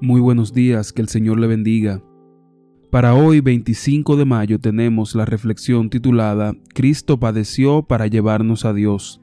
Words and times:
Muy 0.00 0.20
buenos 0.20 0.52
días, 0.52 0.92
que 0.92 1.02
el 1.02 1.08
Señor 1.08 1.40
le 1.40 1.48
bendiga. 1.48 2.00
Para 2.88 3.14
hoy 3.14 3.40
25 3.40 4.16
de 4.16 4.24
mayo 4.24 4.60
tenemos 4.60 5.16
la 5.16 5.24
reflexión 5.24 5.90
titulada 5.90 6.54
Cristo 6.72 7.18
padeció 7.18 7.82
para 7.82 8.06
llevarnos 8.06 8.64
a 8.64 8.72
Dios, 8.72 9.20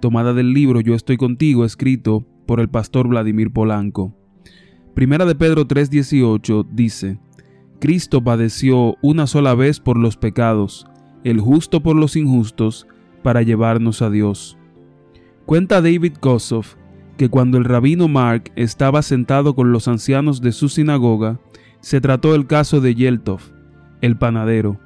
tomada 0.00 0.34
del 0.34 0.52
libro 0.52 0.80
Yo 0.80 0.96
estoy 0.96 1.16
contigo, 1.16 1.64
escrito 1.64 2.26
por 2.44 2.58
el 2.58 2.68
pastor 2.68 3.06
Vladimir 3.06 3.52
Polanco. 3.52 4.16
Primera 4.94 5.26
de 5.26 5.36
Pedro 5.36 5.68
3:18 5.68 6.66
dice, 6.72 7.20
Cristo 7.78 8.24
padeció 8.24 8.96
una 9.02 9.28
sola 9.28 9.54
vez 9.54 9.78
por 9.78 9.96
los 9.96 10.16
pecados, 10.16 10.88
el 11.22 11.40
justo 11.40 11.84
por 11.84 11.94
los 11.94 12.16
injustos, 12.16 12.88
para 13.22 13.42
llevarnos 13.42 14.02
a 14.02 14.10
Dios. 14.10 14.58
Cuenta 15.44 15.80
David 15.80 16.14
Kossoff 16.14 16.74
que 17.16 17.28
cuando 17.28 17.58
el 17.58 17.64
rabino 17.64 18.08
Mark 18.08 18.52
estaba 18.56 19.02
sentado 19.02 19.54
con 19.54 19.72
los 19.72 19.88
ancianos 19.88 20.40
de 20.40 20.52
su 20.52 20.68
sinagoga, 20.68 21.38
se 21.80 22.00
trató 22.00 22.34
el 22.34 22.46
caso 22.46 22.80
de 22.80 22.94
Yeltov, 22.94 23.40
el 24.00 24.16
panadero. 24.16 24.78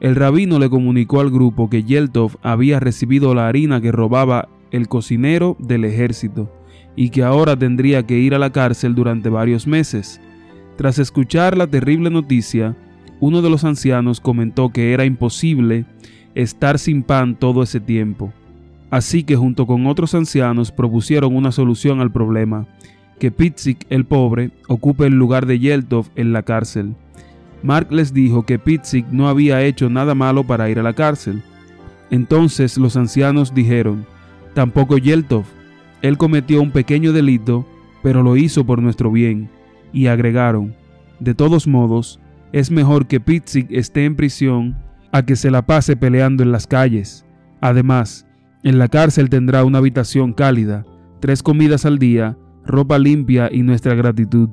El 0.00 0.16
rabino 0.16 0.58
le 0.58 0.70
comunicó 0.70 1.20
al 1.20 1.30
grupo 1.30 1.68
que 1.68 1.82
Yeltov 1.84 2.38
había 2.42 2.80
recibido 2.80 3.34
la 3.34 3.48
harina 3.48 3.80
que 3.80 3.92
robaba 3.92 4.48
el 4.70 4.88
cocinero 4.88 5.56
del 5.58 5.84
ejército 5.84 6.50
y 6.96 7.10
que 7.10 7.22
ahora 7.22 7.56
tendría 7.56 8.06
que 8.06 8.18
ir 8.18 8.34
a 8.34 8.38
la 8.38 8.50
cárcel 8.50 8.94
durante 8.94 9.28
varios 9.28 9.66
meses. 9.66 10.20
Tras 10.76 10.98
escuchar 10.98 11.56
la 11.56 11.66
terrible 11.66 12.10
noticia, 12.10 12.76
uno 13.20 13.42
de 13.42 13.50
los 13.50 13.64
ancianos 13.64 14.20
comentó 14.20 14.70
que 14.70 14.92
era 14.92 15.04
imposible 15.04 15.84
estar 16.34 16.78
sin 16.78 17.02
pan 17.02 17.36
todo 17.36 17.62
ese 17.62 17.80
tiempo. 17.80 18.32
Así 18.90 19.22
que 19.22 19.36
junto 19.36 19.66
con 19.66 19.86
otros 19.86 20.14
ancianos 20.14 20.72
propusieron 20.72 21.36
una 21.36 21.52
solución 21.52 22.00
al 22.00 22.10
problema, 22.10 22.66
que 23.18 23.30
Pitzik 23.30 23.86
el 23.90 24.04
pobre 24.04 24.50
ocupe 24.66 25.06
el 25.06 25.14
lugar 25.14 25.46
de 25.46 25.58
Yeltov 25.58 26.06
en 26.16 26.32
la 26.32 26.42
cárcel. 26.42 26.94
Mark 27.62 27.88
les 27.92 28.12
dijo 28.12 28.44
que 28.44 28.58
Pitzik 28.58 29.06
no 29.08 29.28
había 29.28 29.62
hecho 29.62 29.90
nada 29.90 30.14
malo 30.14 30.44
para 30.44 30.68
ir 30.70 30.78
a 30.78 30.82
la 30.82 30.94
cárcel. 30.94 31.42
Entonces 32.10 32.78
los 32.78 32.96
ancianos 32.96 33.54
dijeron, 33.54 34.06
tampoco 34.54 34.98
Yeltov, 34.98 35.44
él 36.02 36.16
cometió 36.16 36.62
un 36.62 36.70
pequeño 36.70 37.12
delito, 37.12 37.66
pero 38.02 38.22
lo 38.22 38.36
hizo 38.36 38.64
por 38.64 38.82
nuestro 38.82 39.12
bien. 39.12 39.50
Y 39.92 40.06
agregaron, 40.06 40.74
de 41.20 41.34
todos 41.34 41.66
modos, 41.66 42.18
es 42.52 42.70
mejor 42.70 43.06
que 43.06 43.20
Pitzik 43.20 43.70
esté 43.70 44.04
en 44.06 44.16
prisión 44.16 44.76
a 45.12 45.24
que 45.24 45.36
se 45.36 45.50
la 45.50 45.66
pase 45.66 45.96
peleando 45.96 46.42
en 46.42 46.52
las 46.52 46.66
calles. 46.66 47.26
Además, 47.60 48.26
en 48.62 48.78
la 48.78 48.88
cárcel 48.88 49.30
tendrá 49.30 49.64
una 49.64 49.78
habitación 49.78 50.32
cálida, 50.32 50.84
tres 51.20 51.42
comidas 51.42 51.86
al 51.86 51.98
día, 51.98 52.36
ropa 52.64 52.98
limpia 52.98 53.48
y 53.52 53.62
nuestra 53.62 53.94
gratitud. 53.94 54.50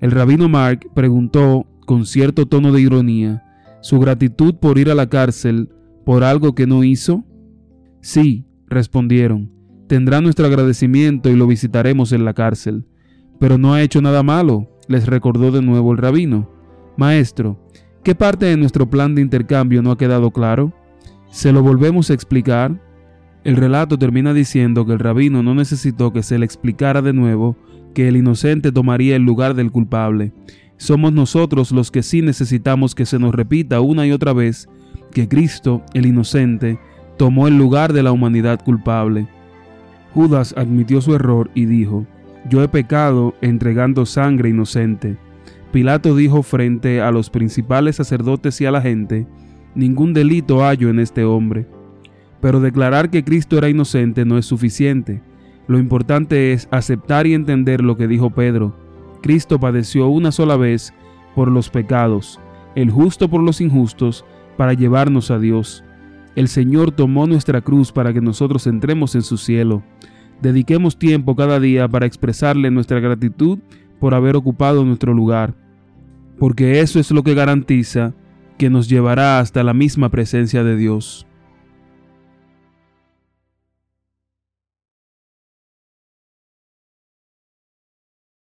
El 0.00 0.10
rabino 0.10 0.48
Mark 0.48 0.90
preguntó 0.94 1.66
con 1.86 2.06
cierto 2.06 2.46
tono 2.46 2.72
de 2.72 2.80
ironía, 2.80 3.44
¿su 3.82 4.00
gratitud 4.00 4.56
por 4.56 4.78
ir 4.78 4.90
a 4.90 4.94
la 4.94 5.08
cárcel 5.08 5.70
por 6.04 6.24
algo 6.24 6.54
que 6.54 6.66
no 6.66 6.82
hizo? 6.84 7.24
Sí, 8.00 8.46
respondieron, 8.66 9.52
tendrá 9.86 10.20
nuestro 10.20 10.46
agradecimiento 10.46 11.30
y 11.30 11.36
lo 11.36 11.46
visitaremos 11.46 12.12
en 12.12 12.24
la 12.24 12.34
cárcel. 12.34 12.84
Pero 13.38 13.58
no 13.58 13.74
ha 13.74 13.82
hecho 13.82 14.00
nada 14.02 14.22
malo, 14.22 14.68
les 14.88 15.06
recordó 15.06 15.50
de 15.50 15.62
nuevo 15.62 15.92
el 15.92 15.98
rabino. 15.98 16.50
Maestro, 16.96 17.60
¿qué 18.02 18.14
parte 18.14 18.46
de 18.46 18.56
nuestro 18.56 18.88
plan 18.88 19.14
de 19.14 19.22
intercambio 19.22 19.82
no 19.82 19.90
ha 19.90 19.98
quedado 19.98 20.30
claro? 20.30 20.72
¿Se 21.30 21.52
lo 21.52 21.62
volvemos 21.62 22.10
a 22.10 22.14
explicar? 22.14 22.80
El 23.46 23.54
relato 23.54 23.96
termina 23.96 24.34
diciendo 24.34 24.84
que 24.84 24.94
el 24.94 24.98
rabino 24.98 25.40
no 25.40 25.54
necesitó 25.54 26.12
que 26.12 26.24
se 26.24 26.36
le 26.36 26.44
explicara 26.44 27.00
de 27.00 27.12
nuevo 27.12 27.56
que 27.94 28.08
el 28.08 28.16
inocente 28.16 28.72
tomaría 28.72 29.14
el 29.14 29.22
lugar 29.22 29.54
del 29.54 29.70
culpable. 29.70 30.32
Somos 30.78 31.12
nosotros 31.12 31.70
los 31.70 31.92
que 31.92 32.02
sí 32.02 32.22
necesitamos 32.22 32.96
que 32.96 33.06
se 33.06 33.20
nos 33.20 33.32
repita 33.32 33.80
una 33.80 34.04
y 34.04 34.10
otra 34.10 34.32
vez 34.32 34.68
que 35.12 35.28
Cristo, 35.28 35.84
el 35.94 36.06
inocente, 36.06 36.80
tomó 37.18 37.46
el 37.46 37.56
lugar 37.56 37.92
de 37.92 38.02
la 38.02 38.10
humanidad 38.10 38.64
culpable. 38.64 39.28
Judas 40.12 40.52
admitió 40.56 41.00
su 41.00 41.14
error 41.14 41.48
y 41.54 41.66
dijo, 41.66 42.04
Yo 42.50 42.64
he 42.64 42.68
pecado 42.68 43.32
entregando 43.42 44.06
sangre 44.06 44.48
inocente. 44.48 45.18
Pilato 45.70 46.16
dijo 46.16 46.42
frente 46.42 47.00
a 47.00 47.12
los 47.12 47.30
principales 47.30 47.94
sacerdotes 47.94 48.60
y 48.60 48.66
a 48.66 48.72
la 48.72 48.82
gente, 48.82 49.24
Ningún 49.76 50.14
delito 50.14 50.64
hallo 50.64 50.90
en 50.90 50.98
este 50.98 51.22
hombre. 51.22 51.75
Pero 52.40 52.60
declarar 52.60 53.10
que 53.10 53.24
Cristo 53.24 53.58
era 53.58 53.68
inocente 53.68 54.24
no 54.24 54.38
es 54.38 54.46
suficiente. 54.46 55.22
Lo 55.68 55.78
importante 55.78 56.52
es 56.52 56.68
aceptar 56.70 57.26
y 57.26 57.34
entender 57.34 57.82
lo 57.82 57.96
que 57.96 58.06
dijo 58.06 58.30
Pedro. 58.30 58.76
Cristo 59.22 59.58
padeció 59.58 60.08
una 60.08 60.30
sola 60.30 60.56
vez 60.56 60.94
por 61.34 61.50
los 61.50 61.70
pecados, 61.70 62.40
el 62.74 62.90
justo 62.90 63.28
por 63.28 63.42
los 63.42 63.60
injustos, 63.60 64.24
para 64.56 64.72
llevarnos 64.72 65.30
a 65.30 65.38
Dios. 65.38 65.84
El 66.34 66.48
Señor 66.48 66.92
tomó 66.92 67.26
nuestra 67.26 67.60
cruz 67.60 67.92
para 67.92 68.12
que 68.12 68.20
nosotros 68.20 68.66
entremos 68.66 69.14
en 69.14 69.22
su 69.22 69.36
cielo. 69.36 69.82
Dediquemos 70.40 70.98
tiempo 70.98 71.34
cada 71.34 71.58
día 71.60 71.88
para 71.88 72.06
expresarle 72.06 72.70
nuestra 72.70 73.00
gratitud 73.00 73.58
por 73.98 74.14
haber 74.14 74.36
ocupado 74.36 74.84
nuestro 74.84 75.14
lugar, 75.14 75.54
porque 76.38 76.80
eso 76.80 77.00
es 77.00 77.10
lo 77.10 77.22
que 77.22 77.34
garantiza 77.34 78.12
que 78.58 78.70
nos 78.70 78.88
llevará 78.88 79.40
hasta 79.40 79.62
la 79.62 79.74
misma 79.74 80.10
presencia 80.10 80.62
de 80.62 80.76
Dios. 80.76 81.26